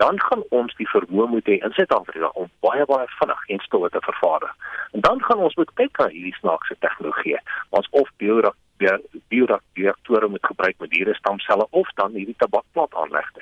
[0.01, 4.01] Dan gaan ons die vermoë moet hê in Suid-Afrika om baie baie vinnig enstowwe te
[4.05, 4.53] vervaardig.
[4.91, 7.39] En dan gaan ons moet kyk na hierdie snaakse tegnologie.
[7.69, 13.41] Ons of bioreaktore moet gebruik met diere stamselle of dan hierdie tabakplant aanlegte.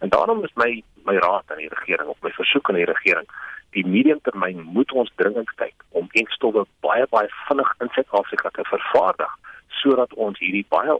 [0.00, 3.26] En daarom is my my raad aan die regering of my versoek aan die regering
[3.72, 9.32] die mediumtermyn moet ons dringend kyk om enkstowwe baie baie vinnig in Suid-Afrika te vervaardig
[9.80, 10.98] sodat ons hierdie baie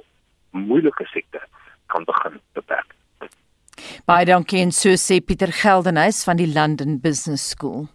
[0.56, 1.42] moeilike siekte
[1.92, 2.96] kan begin beperk.
[4.06, 7.88] Baie dankie en so sê Pieter Geldenhuys van die London Business School.